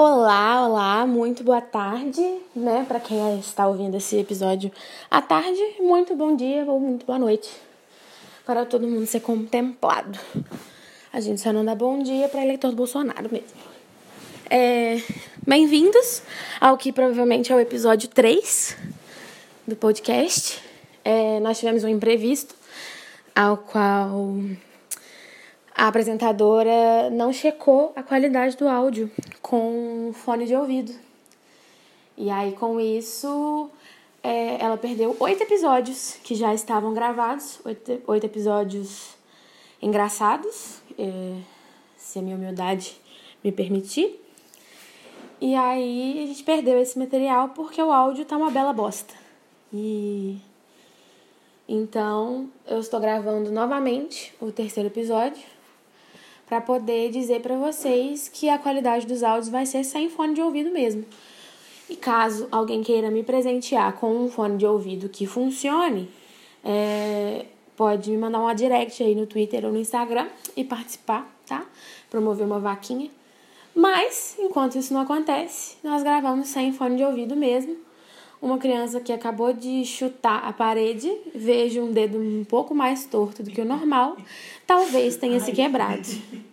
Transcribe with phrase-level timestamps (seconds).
[0.00, 2.22] Olá, olá, muito boa tarde,
[2.54, 2.84] né?
[2.86, 4.70] Para quem está ouvindo esse episódio
[5.10, 7.50] à tarde, muito bom dia ou muito boa noite.
[8.46, 10.16] Para todo mundo ser contemplado.
[11.12, 13.58] A gente só não dá bom dia para eleitor do Bolsonaro mesmo.
[14.48, 15.02] É,
[15.44, 16.22] Bem-vindos
[16.60, 18.76] ao que provavelmente é o episódio 3
[19.66, 20.62] do podcast.
[21.04, 22.54] É, nós tivemos um imprevisto
[23.34, 24.38] ao qual
[25.78, 29.08] a apresentadora não checou a qualidade do áudio
[29.40, 30.92] com fone de ouvido.
[32.16, 33.70] E aí, com isso,
[34.20, 39.10] é, ela perdeu oito episódios que já estavam gravados, oito, oito episódios
[39.80, 41.36] engraçados, é,
[41.96, 43.00] se a minha humildade
[43.44, 44.20] me permitir.
[45.40, 49.14] E aí a gente perdeu esse material porque o áudio tá uma bela bosta.
[49.72, 50.38] E
[51.68, 55.57] então eu estou gravando novamente o terceiro episódio
[56.48, 60.40] para poder dizer para vocês que a qualidade dos áudios vai ser sem fone de
[60.40, 61.04] ouvido mesmo.
[61.88, 66.08] E caso alguém queira me presentear com um fone de ouvido que funcione,
[66.64, 71.64] é, pode me mandar uma direct aí no Twitter ou no Instagram e participar, tá?
[72.10, 73.10] Promover uma vaquinha.
[73.74, 77.76] Mas, enquanto isso não acontece, nós gravamos sem fone de ouvido mesmo.
[78.40, 83.42] Uma criança que acabou de chutar a parede, vejo um dedo um pouco mais torto
[83.42, 84.16] do que o normal,
[84.66, 86.08] talvez tenha se quebrado.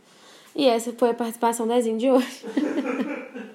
[0.56, 2.46] E essa foi a participação da Zinho de hoje.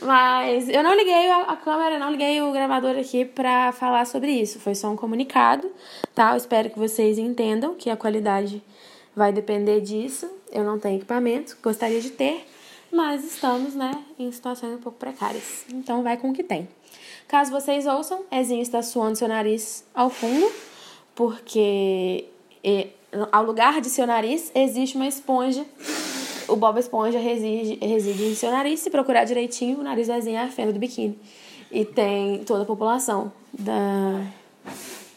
[0.00, 4.60] Mas eu não liguei a câmera, não liguei o gravador aqui para falar sobre isso.
[4.60, 5.68] Foi só um comunicado,
[6.14, 6.32] tá?
[6.32, 8.62] Eu espero que vocês entendam que a qualidade
[9.16, 10.30] vai depender disso.
[10.52, 12.46] Eu não tenho equipamento, gostaria de ter,
[12.92, 15.64] mas estamos, né, em situações um pouco precárias.
[15.72, 16.68] Então vai com o que tem.
[17.26, 20.48] Caso vocês ouçam, Ezinho está suando seu nariz ao fundo,
[21.16, 22.26] porque
[23.32, 25.64] ao lugar de seu nariz existe uma esponja.
[26.48, 28.80] O Bob Esponja reside, reside em seu nariz.
[28.80, 31.18] Se procurar direitinho, o nariz Ezinho é a fenda do biquíni.
[31.70, 34.22] E tem toda a população da,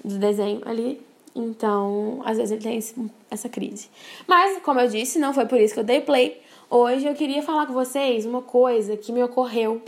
[0.04, 1.00] do desenho ali.
[1.36, 2.96] Então, às vezes ele tem esse,
[3.30, 3.90] essa crise.
[4.28, 6.42] Mas, como eu disse, não foi por isso que eu dei play.
[6.70, 9.82] Hoje eu queria falar com vocês uma coisa que me ocorreu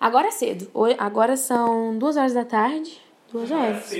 [0.00, 0.70] agora é cedo.
[0.98, 3.00] Agora são duas horas da tarde.
[3.32, 3.90] Duas horas.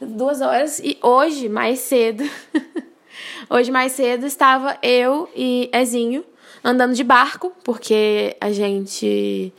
[0.00, 0.80] Duas horas.
[0.80, 2.24] E hoje, mais cedo.
[3.50, 6.24] hoje, mais cedo, estava eu e Ezinho
[6.64, 9.52] andando de barco, porque a gente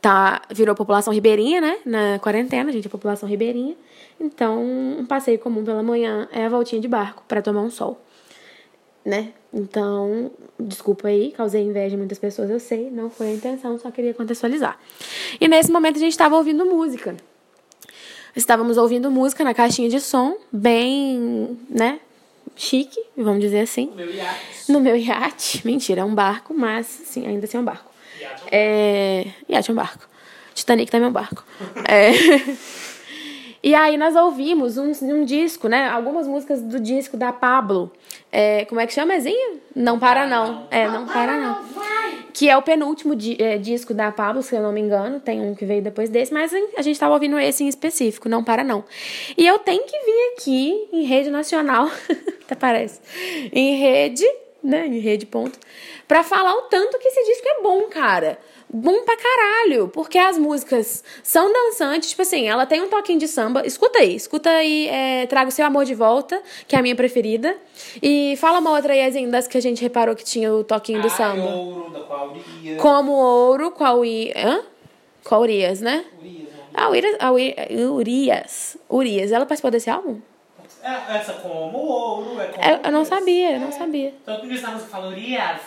[0.00, 1.78] tá, virou população ribeirinha, né?
[1.84, 3.76] Na quarentena, a gente é população ribeirinha.
[4.20, 8.00] Então, um passeio comum pela manhã é a voltinha de barco para tomar um sol
[9.04, 9.32] né?
[9.52, 13.90] Então, desculpa aí, causei inveja em muitas pessoas, eu sei, não foi a intenção, só
[13.90, 14.78] queria contextualizar.
[15.40, 17.16] E nesse momento a gente estava ouvindo música.
[18.34, 22.00] Estávamos ouvindo música na caixinha de som, bem, né?
[22.56, 23.86] Chique, vamos dizer assim.
[23.86, 24.72] No meu iate.
[24.72, 25.66] No meu iate.
[25.66, 27.90] Mentira, é um barco, mas sim, ainda assim é um barco.
[28.20, 29.26] Iate É.
[29.48, 30.08] Iate é um barco.
[30.54, 31.44] Titanic também é um barco.
[31.88, 32.12] é.
[33.62, 35.86] E aí nós ouvimos um, um disco, né?
[35.88, 37.92] Algumas músicas do disco da Pablo.
[38.32, 39.58] É, como é que chama, Ezinha?
[39.76, 40.66] Não para não.
[40.70, 41.62] É, não para não.
[42.32, 45.20] Que é o penúltimo di é, disco da Pablo, se eu não me engano.
[45.20, 48.42] Tem um que veio depois desse, mas a gente tava ouvindo esse em específico, Não
[48.42, 48.84] Para Não.
[49.36, 51.90] E eu tenho que vir aqui em rede nacional,
[52.44, 53.00] até parece,
[53.52, 54.24] em rede,
[54.62, 55.58] né, em rede ponto,
[56.06, 58.38] pra falar o tanto que esse disco é bom, cara
[58.72, 63.26] bom pra caralho, porque as músicas são dançantes, tipo assim, ela tem um toquinho de
[63.26, 63.66] samba.
[63.66, 66.94] Escuta aí, escuta aí, é, Traga o Seu Amor de Volta, que é a minha
[66.94, 67.56] preferida.
[68.00, 71.08] E fala uma outra aí, das que a gente reparou que tinha o toquinho do
[71.08, 71.48] Ai, samba.
[71.56, 72.76] ouro, da.
[72.76, 74.32] Como Ouro, qual I...
[74.36, 74.62] Hã?
[75.24, 76.04] Qual Urias, né?
[76.18, 76.64] Urias, né?
[76.72, 77.56] Ah, Urias, a Uri-
[77.90, 78.76] Urias.
[78.88, 80.20] Urias, ela participou desse álbum?
[80.82, 83.72] É, essa como ouro, é como Eu, eu não sabia, eu não É.
[83.72, 84.14] sabia.
[84.24, 85.60] Tanto que na música fala Urias.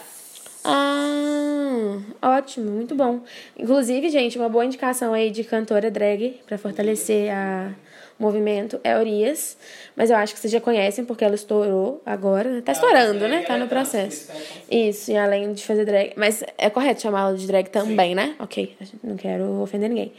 [0.65, 3.19] Ah, ótimo, muito bom.
[3.57, 7.73] Inclusive, gente, uma boa indicação aí de cantora drag pra fortalecer a,
[8.17, 9.57] movimento é Urias.
[9.95, 12.61] Mas eu acho que vocês já conhecem porque ela estourou agora.
[12.61, 13.41] Tá estourando, né?
[13.41, 14.31] Tá ela no tá, processo.
[14.71, 15.13] isso, tá.
[15.13, 16.13] E além de fazer drag.
[16.15, 18.35] Mas é correto chamá-la de drag também, né?
[18.39, 20.13] Ok, não quero ofender ninguém.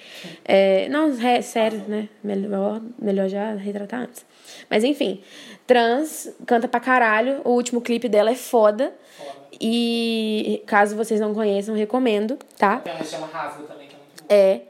[0.45, 2.09] É, não, é sério, né?
[2.23, 4.25] Melhor, melhor já retratar antes.
[4.75, 5.21] Mas enfim,
[5.69, 7.41] trans, canta pra caralho.
[7.45, 8.93] O último clipe dela é foda.
[9.17, 9.31] Foda.
[9.61, 12.79] E caso vocês não conheçam, recomendo, tá?
[12.81, 14.35] Tem uma chama Rasgo também, que é muito bom.
[14.35, 14.63] É.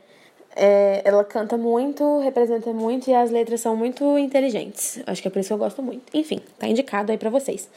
[0.57, 5.03] É, ela canta muito, representa muito e as letras são muito inteligentes.
[5.05, 6.03] Acho que é por isso que eu gosto muito.
[6.15, 7.69] Enfim, tá indicado aí pra vocês.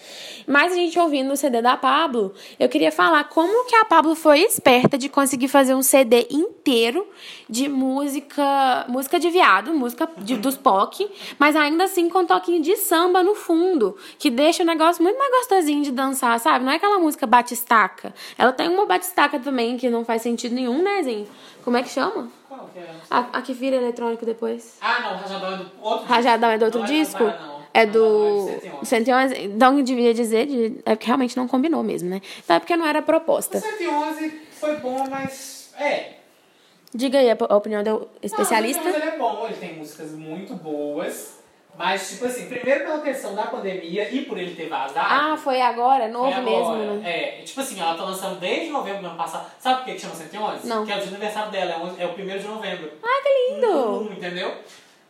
[0.45, 4.13] Mas a gente ouvindo o CD da Pablo, eu queria falar como que a Pablo
[4.13, 7.07] foi esperta de conseguir fazer um CD inteiro
[7.49, 11.09] de música, música de viado, música de, dos POC,
[11.39, 15.17] mas ainda assim com um toquinho de samba no fundo, que deixa o negócio muito
[15.17, 16.63] mais gostosinho de dançar, sabe?
[16.63, 18.13] Não é aquela música batistaca.
[18.37, 21.27] Ela tem uma batistaca também que não faz sentido nenhum, né, Zinho?
[21.63, 22.36] Como é que chama?
[22.79, 22.83] É?
[23.09, 24.77] A, a que vira eletrônico depois.
[24.81, 27.23] Ah, não, Rajadão é do outro Rajadão é do outro Não disco?
[27.23, 27.57] Não, não.
[27.73, 29.35] É do de 111.
[29.35, 29.35] 111.
[29.55, 32.21] Então, devia dizer, de- é porque realmente não combinou mesmo, né?
[32.43, 33.59] Então é porque não era O proposta.
[33.59, 35.73] 111 foi bom, mas.
[35.79, 36.13] É.
[36.93, 38.83] Diga aí a, a opinião do especialista.
[38.83, 41.36] Não, o 111 ele é bom, ele tem músicas muito boas.
[41.77, 44.97] Mas, tipo assim, primeiro pela questão da pandemia e por ele ter vazado.
[44.99, 46.05] Ah, foi agora?
[46.05, 46.93] É novo foi mesmo, agora.
[46.93, 47.09] né?
[47.09, 49.51] É, tipo assim, ela tá lançando desde novembro do ano passado.
[49.59, 50.67] Sabe por que chama 111?
[50.67, 50.85] Não.
[50.85, 52.91] Que é o dia do aniversário dela, é o, é o primeiro de novembro.
[53.03, 54.01] Ah, que lindo!
[54.01, 54.57] Um, entendeu?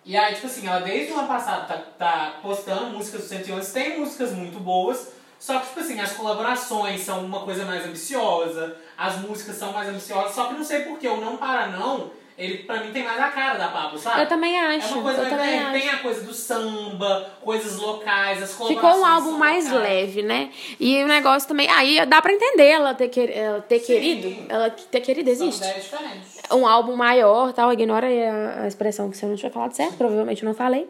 [0.03, 3.73] E aí, tipo assim, ela desde o ano passado tá, tá postando músicas do 111,
[3.73, 8.75] tem músicas muito boas, só que, tipo assim, as colaborações são uma coisa mais ambiciosa,
[8.97, 12.59] as músicas são mais ambiciosas, só que não sei porquê, o Não Para Não, ele
[12.59, 14.21] pra mim tem mais a cara da Pablo, sabe?
[14.21, 14.93] Eu também É acho.
[14.93, 15.95] uma coisa eu também tem acho.
[15.95, 19.89] a coisa do samba, coisas locais, as colaborações Ficou um álbum mais locais.
[19.89, 20.51] leve, né?
[20.79, 21.67] E o negócio também.
[21.71, 23.85] Aí dá pra entender ela ter, quer- ela ter Sim.
[23.87, 24.45] querido.
[24.49, 25.65] Ela ter querido São existe.
[25.67, 26.37] ideias diferentes.
[26.51, 29.95] um álbum maior, tal, ignora a, a expressão que se eu não tiver falado certo,
[29.97, 30.87] provavelmente eu não falei.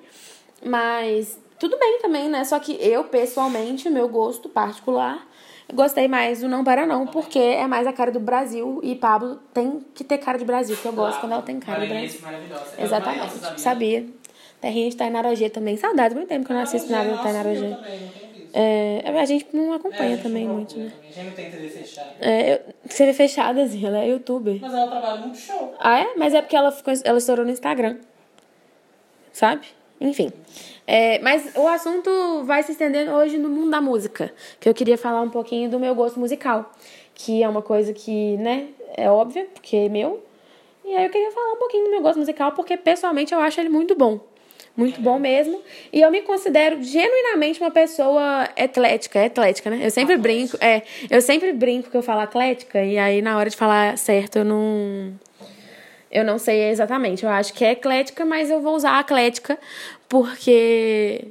[0.64, 2.44] Mas tudo bem também, né?
[2.44, 5.26] Só que eu, pessoalmente, meu gosto particular,
[5.74, 9.40] gostei mais do Não Para Não, porque é mais a cara do Brasil e Pablo
[9.54, 12.22] tem que ter cara de Brasil, que eu gosto quando ela tem cara de Brasil.
[12.78, 14.06] É Exatamente, sabia.
[14.62, 15.78] Terrinha de Tainarogê também.
[15.78, 17.78] Saudades, muito tempo que eu não assisto nada do Tainarogê.
[17.78, 17.84] visto.
[18.54, 20.86] É, a gente não É, acompanha gente também não muito, né?
[20.86, 22.12] A gente não tem TV fechada.
[22.20, 22.60] É, eu,
[23.06, 24.60] vê fechada, assim, ela é youtuber.
[24.62, 25.76] Mas ela trabalha muito show.
[25.80, 26.16] Ah, é?
[26.16, 27.98] Mas é porque ela, ficou, ela estourou no Instagram.
[29.32, 29.68] Sabe?
[30.00, 30.32] Enfim.
[30.86, 34.32] É, mas o assunto vai se estendendo hoje no mundo da música.
[34.60, 36.72] Que eu queria falar um pouquinho do meu gosto musical.
[37.14, 40.24] Que é uma coisa que, né, é óbvia, porque é meu.
[40.86, 43.60] E aí eu queria falar um pouquinho do meu gosto musical, porque pessoalmente eu acho
[43.60, 44.20] ele muito bom.
[44.78, 45.60] Muito bom mesmo.
[45.92, 49.20] E eu me considero genuinamente uma pessoa atlética.
[49.20, 49.80] É atlética, né?
[49.82, 50.56] Eu sempre brinco.
[50.62, 54.38] É, eu sempre brinco que eu falo atlética, e aí na hora de falar certo
[54.38, 55.14] eu não.
[56.18, 57.24] Eu não sei exatamente.
[57.24, 59.56] Eu acho que é eclética, mas eu vou usar atlética
[60.10, 61.28] porque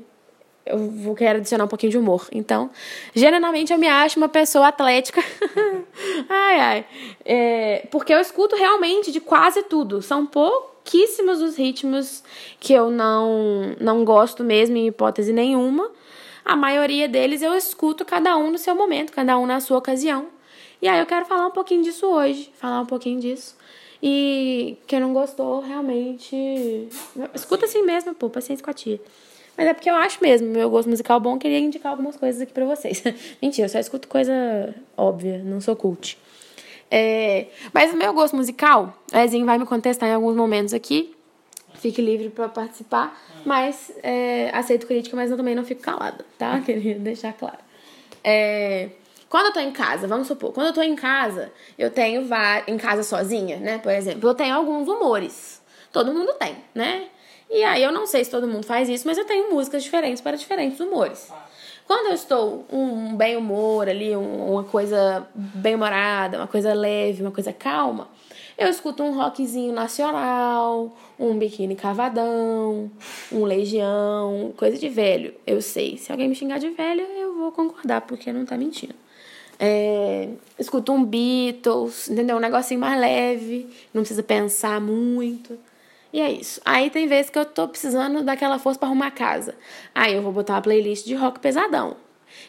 [0.65, 2.29] eu vou quero adicionar um pouquinho de humor.
[2.31, 2.71] Então,
[3.13, 5.21] geralmente eu me acho uma pessoa atlética.
[6.31, 6.87] ai, ai.
[7.25, 10.01] É, porque eu escuto realmente de quase tudo.
[10.01, 12.23] São pouquíssimos os ritmos
[12.61, 15.91] que eu não, não gosto mesmo, em hipótese nenhuma.
[16.45, 20.29] A maioria deles eu escuto cada um no seu momento, cada um na sua ocasião.
[20.81, 23.57] E aí eu quero falar um pouquinho disso hoje, falar um pouquinho disso.
[24.03, 26.89] E quem não gostou, realmente.
[27.35, 29.01] Escuta assim mesmo, pô, paciência com a tia.
[29.57, 32.53] Mas é porque eu acho mesmo, meu gosto musical bom, queria indicar algumas coisas aqui
[32.53, 33.03] pra vocês.
[33.41, 36.19] Mentira, eu só escuto coisa óbvia, não sou cult.
[36.91, 41.15] É, mas o meu gosto musical, o Ezinho vai me contestar em alguns momentos aqui.
[41.75, 43.19] Fique livre pra participar.
[43.45, 46.61] Mas é, aceito crítica, mas eu também não fico calada, tá?
[46.67, 47.59] Queria deixar claro.
[48.23, 48.91] É,
[49.29, 52.27] quando eu tô em casa, vamos supor, quando eu tô em casa, eu tenho.
[52.67, 53.79] Em casa sozinha, né?
[53.79, 55.61] Por exemplo, eu tenho alguns humores.
[55.93, 57.05] Todo mundo tem, né?
[57.51, 60.21] E aí eu não sei se todo mundo faz isso, mas eu tenho músicas diferentes
[60.21, 61.31] para diferentes humores.
[61.87, 67.23] Quando eu estou um bem humor ali, um- uma coisa bem humorada, uma coisa leve,
[67.23, 68.09] uma coisa calma,
[68.59, 72.91] eu escuto um rockzinho nacional, um biquíni cavadão,
[73.31, 75.35] um legião, coisa de velho.
[75.47, 78.95] Eu sei, se alguém me xingar de velho, eu vou concordar, porque não tá mentindo.
[79.59, 82.37] É, escuto um Beatles, entendeu?
[82.37, 85.59] Um negocinho mais leve, não precisa pensar muito.
[86.13, 86.61] E é isso.
[86.65, 89.55] Aí tem vezes que eu tô precisando daquela força pra arrumar a casa.
[89.95, 91.97] Aí eu vou botar uma playlist de rock pesadão.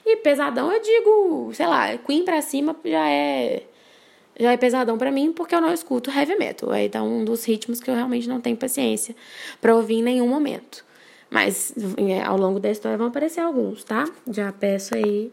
[0.06, 3.64] E pesadão eu digo, sei lá, Queen pra cima já é
[4.40, 6.72] já é pesadão pra mim porque eu não escuto heavy metal.
[6.72, 9.16] Aí tá um dos ritmos que eu realmente não tenho paciência
[9.60, 10.86] pra ouvir em nenhum momento.
[11.30, 14.06] Mas é, ao longo da história vão aparecer alguns, tá?
[14.30, 15.32] Já peço aí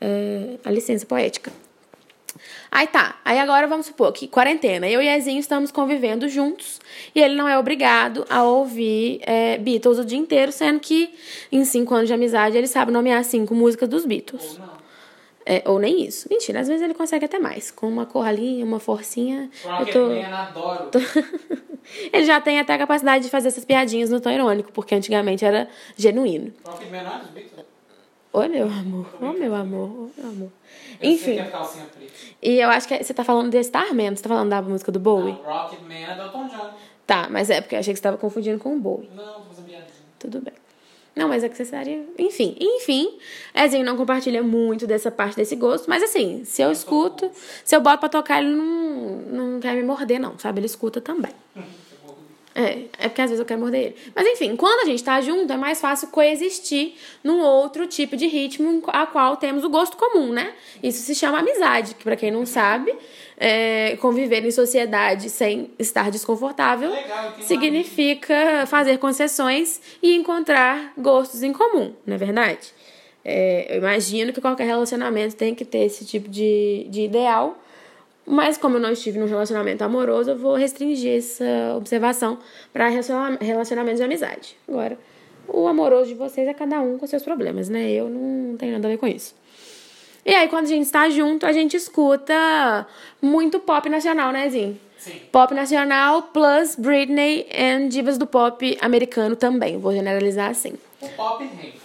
[0.00, 1.52] é, a licença poética.
[2.70, 6.80] Aí tá, aí agora vamos supor que quarentena, eu e Ezinho estamos convivendo juntos
[7.14, 11.12] e ele não é obrigado a ouvir é, Beatles o dia inteiro, sendo que
[11.50, 14.60] em cinco anos de amizade ele sabe nomear cinco músicas dos Beatles.
[15.44, 16.28] É, ou nem isso.
[16.30, 17.70] Mentira, às vezes ele consegue até mais.
[17.70, 19.50] Com uma corralinha, uma forcinha.
[19.64, 20.06] Eu Rocket tô...
[20.06, 20.90] Man, adoro.
[22.12, 25.44] ele já tem até a capacidade de fazer essas piadinhas no tom irônico, porque antigamente
[25.44, 26.52] era genuíno.
[26.64, 26.70] É
[27.18, 27.64] dos Beatles?
[28.32, 29.06] Oi, meu amor.
[29.20, 29.88] Ô, meu amor.
[29.88, 30.52] Ô, meu amor.
[31.00, 31.38] Eu Enfim.
[31.38, 32.12] é calcinha preta.
[32.40, 35.00] E eu acho que você tá falando de Starman, você tá falando da música do
[35.00, 35.32] Bowie?
[35.32, 36.70] Não, Rocket Man é do Elton John.
[37.06, 39.10] Tá, mas é porque eu achei que você tava confundindo com o Bowie.
[39.16, 39.92] Não, fazendo piadinha.
[40.18, 40.54] Tudo bem.
[41.16, 42.06] Não, mas é que você estaria.
[42.16, 43.18] Enfim, enfim.
[43.52, 47.28] Ezinho não compartilha muito dessa parte desse gosto, mas assim, se eu escuto,
[47.64, 49.16] se eu boto pra tocar, ele não,
[49.52, 50.60] não quer me morder, não, sabe?
[50.60, 51.32] Ele escuta também.
[52.54, 53.96] É, é porque às vezes eu quero morder ele.
[54.14, 58.26] Mas enfim, quando a gente tá junto, é mais fácil coexistir num outro tipo de
[58.26, 60.52] ritmo a qual temos o gosto comum, né?
[60.82, 62.92] Isso se chama amizade, que pra quem não sabe,
[63.36, 71.52] é, conviver em sociedade sem estar desconfortável Legal, significa fazer concessões e encontrar gostos em
[71.52, 72.74] comum, não é verdade?
[73.24, 77.56] É, eu imagino que qualquer relacionamento tem que ter esse tipo de, de ideal,
[78.30, 82.38] mas como eu não estive num relacionamento amoroso, eu vou restringir essa observação
[82.72, 84.56] para relacionamentos de amizade.
[84.68, 84.96] Agora,
[85.48, 87.90] o amoroso de vocês é cada um com seus problemas, né?
[87.90, 89.34] Eu não tenho nada a ver com isso.
[90.24, 92.86] E aí, quando a gente está junto, a gente escuta
[93.20, 94.78] muito pop nacional, né, Zinho?
[94.98, 95.18] Sim.
[95.32, 99.78] Pop nacional plus Britney e divas do pop americano também.
[99.78, 100.74] Vou generalizar assim.
[101.00, 101.79] O pop caso.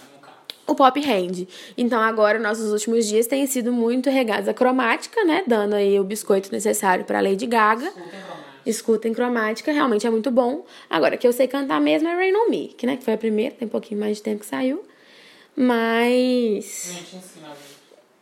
[0.66, 1.46] O pop rende.
[1.78, 5.44] Então, agora, nossos últimos dias têm sido muito regados à cromática, né?
[5.46, 7.92] Dando aí o biscoito necessário para Lady Gaga.
[8.64, 10.64] Escutem cromática, realmente é muito bom.
[10.90, 13.18] Agora, que eu sei cantar mesmo é Rain On Me, que, né, que foi a
[13.18, 14.82] primeira, tem um pouquinho mais de tempo que saiu.
[15.54, 17.76] Mas Gente, ensina, gente.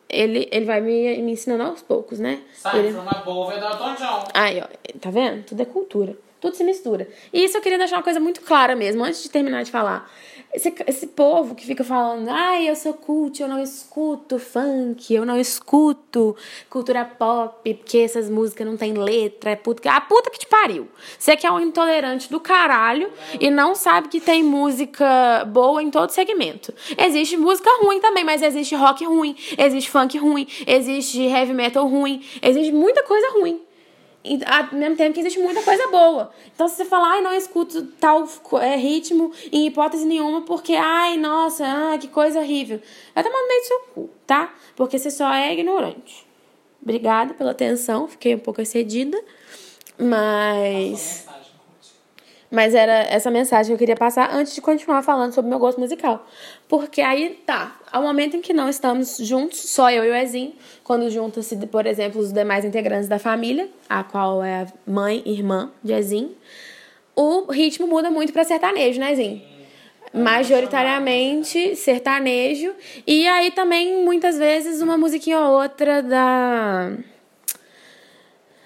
[0.08, 2.40] ele, ele vai me, me ensinando aos poucos, né?
[2.54, 4.24] Sai Ele- above do Elton John.
[4.34, 4.66] Aí, ó,
[5.00, 5.44] tá vendo?
[5.44, 6.14] Tudo é cultura.
[6.44, 7.08] Tudo se mistura.
[7.32, 10.12] E isso eu queria deixar uma coisa muito clara mesmo, antes de terminar de falar.
[10.52, 15.24] Esse, esse povo que fica falando, ai, eu sou cult, eu não escuto funk, eu
[15.24, 16.36] não escuto
[16.68, 19.90] cultura pop, porque essas músicas não tem letra, é puta.
[19.90, 20.86] A puta que te pariu.
[21.18, 23.10] Você que é um intolerante do caralho
[23.40, 26.74] e não sabe que tem música boa em todo segmento.
[26.98, 32.22] Existe música ruim também, mas existe rock ruim, existe funk ruim, existe heavy metal ruim,
[32.42, 33.63] existe muita coisa ruim.
[34.25, 36.33] E, ao mesmo tempo que existe muita coisa boa.
[36.54, 38.26] Então, se você falar, ai, não escuto tal
[38.61, 42.81] é, ritmo em hipótese nenhuma, porque, ai, nossa, ah, que coisa horrível.
[43.14, 44.54] Vai tomar no meio do seu cu, tá?
[44.75, 46.26] Porque você só é ignorante.
[46.83, 49.23] Obrigada pela atenção, fiquei um pouco excedida.
[49.99, 51.26] Mas.
[52.54, 55.80] Mas era essa mensagem que eu queria passar antes de continuar falando sobre meu gosto
[55.80, 56.25] musical.
[56.68, 60.52] Porque aí tá, ao momento em que não estamos juntos, só eu e o Ezinho,
[60.84, 65.32] quando juntam-se, por exemplo, os demais integrantes da família, a qual é a mãe e
[65.32, 66.30] irmã de Ezinho,
[67.16, 69.42] o ritmo muda muito pra sertanejo, né, Ezinho?
[70.12, 72.73] Majoritariamente sertanejo.
[73.04, 76.92] E aí também, muitas vezes, uma musiquinha ou outra da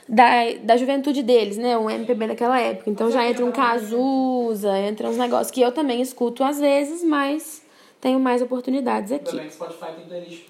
[0.09, 1.77] da, da juventude deles, né?
[1.77, 2.89] Um MPB daquela época.
[2.89, 7.63] Então já entra um Cazuza, entra uns negócios que eu também escuto às vezes, mas
[8.01, 9.39] tenho mais oportunidades aqui.
[9.39, 10.45] que Spotify tem playlist.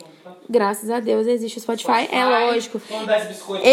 [0.49, 2.79] Graças a Deus existe o Spotify, é lógico.
[2.91, 3.67] Vamos dar esse Spotify.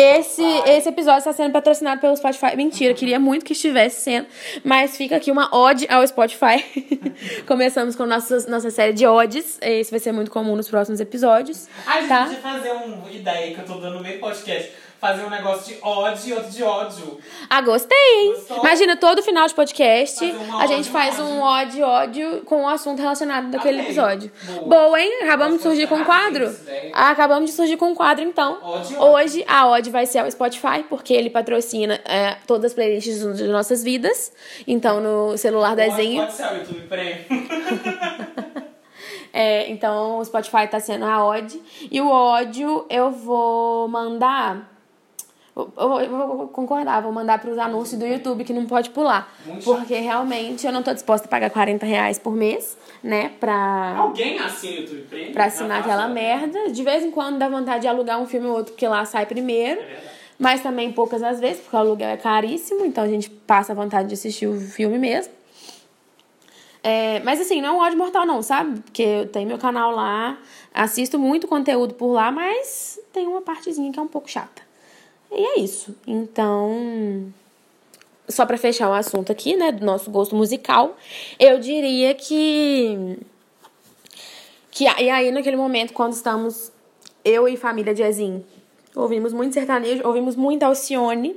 [0.69, 2.55] esse episódio está sendo patrocinado pelo Spotify.
[2.55, 4.27] Mentira, queria muito que estivesse sendo.
[4.63, 6.63] Mas fica aqui uma ode ao Spotify.
[7.45, 9.57] Começamos com nossa, nossa série de odes.
[9.61, 11.67] Esse vai ser muito comum nos próximos episódios.
[11.85, 12.23] A gente tá?
[12.23, 14.71] podia fazer uma ideia que eu tô dando meio podcast.
[15.05, 17.19] Fazer um negócio de ódio e outro de ódio.
[17.47, 18.33] Ah, gostei, hein?
[18.33, 18.57] Gostou?
[18.57, 20.25] Imagina todo final de podcast,
[20.59, 21.25] a gente ódio, faz ódio.
[21.31, 24.31] um ódio, ódio com o assunto relacionado daquele episódio.
[24.43, 24.67] Boa.
[24.67, 25.21] Boa, hein?
[25.21, 26.45] Acabamos de surgir com um quadro.
[26.45, 26.65] Isso.
[26.91, 28.57] Ah, Acabamos de surgir com um quadro, então.
[28.63, 33.37] Ódio, Hoje a Odd vai ser ao Spotify, porque ele patrocina é, todas as playlists
[33.37, 34.31] de nossas vidas.
[34.65, 36.23] Então, no celular desenho.
[36.23, 38.65] Pode ser o YouTube Premium.
[39.37, 41.61] É, então, o Spotify tá sendo a Odd.
[41.91, 44.74] E o ódio eu vou mandar.
[45.55, 49.33] Eu, eu- vou concordar, vou mandar pros anúncios do YouTube que não pode pular.
[49.47, 53.29] Muito porque realmente eu não tô disposta a pagar 40 reais por mês, né?
[53.39, 55.31] Pra, Alguém assina o YouTube Premium?
[55.31, 56.69] pra assinar aquela merda.
[56.71, 59.25] De vez em quando dá vontade de alugar um filme ou outro, porque lá sai
[59.25, 59.79] primeiro.
[59.79, 59.85] É.
[60.37, 63.75] Mas também poucas às vezes, porque o aluguel é caríssimo, então a gente passa a
[63.75, 65.31] vontade de assistir o filme mesmo.
[66.83, 68.79] É, mas assim, não é um ódio mortal, não, sabe?
[68.81, 70.37] Porque eu tenho meu canal lá,
[70.73, 74.61] assisto muito conteúdo por lá, mas tem uma partezinha que é um pouco chata.
[75.31, 75.95] E é isso.
[76.07, 77.31] Então,
[78.27, 80.95] só pra fechar o assunto aqui, né, do nosso gosto musical,
[81.39, 83.17] eu diria que.
[84.71, 86.71] que e aí, naquele momento, quando estamos
[87.23, 88.45] eu e família de Ezinho,
[88.95, 91.35] ouvimos muito sertanejo, ouvimos muito Alcione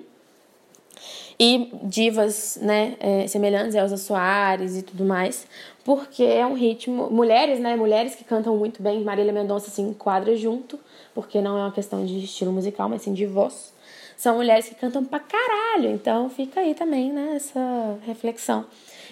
[1.40, 5.47] e divas, né, é, semelhantes a Elza Soares e tudo mais,
[5.85, 10.37] porque é um ritmo, mulheres, né, mulheres que cantam muito bem, Marília Mendonça se enquadra
[10.37, 10.78] junto,
[11.14, 13.73] porque não é uma questão de estilo musical, mas sim de voz.
[14.18, 17.60] São mulheres que cantam pra caralho, então fica aí também, né, essa
[18.04, 18.66] reflexão.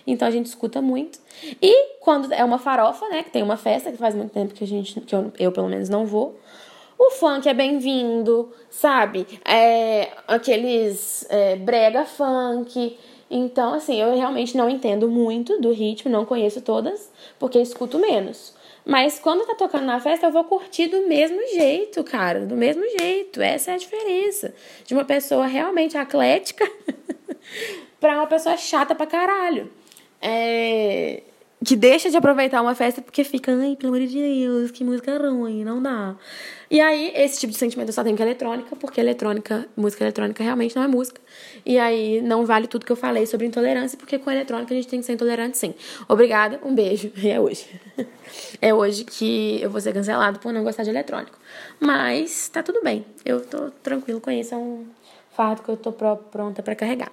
[0.04, 1.20] Então a gente escuta muito.
[1.62, 4.64] E quando é uma farofa, né, que tem uma festa, que faz muito tempo que
[4.64, 6.36] a gente, que eu, eu pelo menos não vou,
[6.98, 9.28] o funk é bem-vindo, sabe?
[9.44, 12.98] É, aqueles é, brega funk.
[13.30, 18.55] Então, assim, eu realmente não entendo muito do ritmo, não conheço todas, porque escuto menos.
[18.87, 22.47] Mas quando tá tocando na festa, eu vou curtir do mesmo jeito, cara.
[22.47, 23.43] Do mesmo jeito.
[23.43, 24.55] Essa é a diferença.
[24.85, 26.64] De uma pessoa realmente atlética
[27.99, 29.73] pra uma pessoa chata pra caralho.
[30.23, 31.23] É
[31.64, 35.16] que deixa de aproveitar uma festa porque fica, ai, pelo amor de Deus, que música
[35.16, 36.14] ruim, não dá.
[36.70, 40.42] E aí, esse tipo de sentimento eu só tenho com eletrônica, porque eletrônica, música eletrônica
[40.42, 41.20] realmente não é música.
[41.64, 44.88] E aí, não vale tudo que eu falei sobre intolerância, porque com eletrônica a gente
[44.88, 45.75] tem que ser intolerante sim.
[46.08, 47.66] Obrigada, um beijo, e é hoje.
[48.60, 51.38] é hoje que eu vou ser cancelado por não gostar de eletrônico.
[51.80, 54.84] Mas tá tudo bem, eu tô tranquilo com isso, é um
[55.30, 57.12] fardo que eu tô pronta para carregar.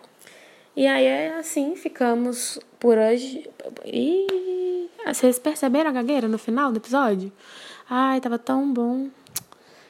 [0.75, 3.47] E aí é assim, ficamos por hoje.
[3.85, 7.31] E vocês perceberam a gagueira no final do episódio?
[7.87, 9.09] Ai, tava tão bom.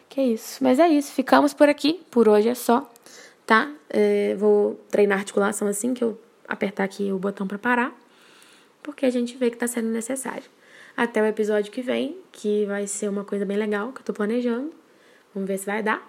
[0.09, 0.61] Que isso.
[0.61, 2.01] Mas é isso, ficamos por aqui.
[2.11, 2.91] Por hoje é só,
[3.45, 3.71] tá?
[3.89, 7.97] É, vou treinar articulação assim que eu apertar aqui o botão para parar.
[8.81, 10.43] Porque a gente vê que tá sendo necessário.
[10.97, 14.13] Até o episódio que vem, que vai ser uma coisa bem legal que eu tô
[14.13, 14.73] planejando.
[15.33, 16.07] Vamos ver se vai dar.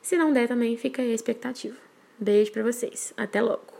[0.00, 1.76] Se não der também, fica aí a expectativa.
[2.18, 3.12] Beijo para vocês.
[3.16, 3.75] Até logo.